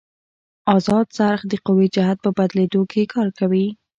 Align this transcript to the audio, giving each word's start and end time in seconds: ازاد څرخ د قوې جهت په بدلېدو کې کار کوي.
ازاد 0.75 1.07
څرخ 1.17 1.41
د 1.47 1.53
قوې 1.65 1.87
جهت 1.95 2.17
په 2.25 2.29
بدلېدو 2.37 2.81
کې 2.91 3.03
کار 3.13 3.29
کوي. 3.39 3.67